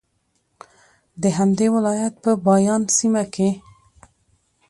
د 1.21 1.23
همدې 1.37 1.67
ولایت 1.75 2.13
په 2.23 2.31
بایان 2.45 2.81
سیمه 2.97 3.23
کې 3.33 3.49